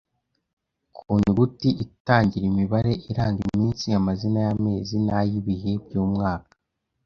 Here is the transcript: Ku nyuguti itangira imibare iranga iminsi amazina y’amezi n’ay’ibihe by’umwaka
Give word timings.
Ku 0.95 1.05
nyuguti 1.21 1.69
itangira 1.85 2.45
imibare 2.51 2.91
iranga 3.11 3.39
iminsi 3.51 3.85
amazina 3.99 4.37
y’amezi 4.45 4.95
n’ay’ibihe 5.05 5.71
by’umwaka 5.83 6.51